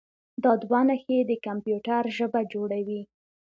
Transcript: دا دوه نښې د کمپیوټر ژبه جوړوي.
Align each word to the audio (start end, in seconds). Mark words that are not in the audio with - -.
دا 0.43 0.51
دوه 0.63 0.81
نښې 0.87 1.17
د 1.29 1.31
کمپیوټر 1.45 2.03
ژبه 2.17 2.41
جوړوي. 2.53 3.01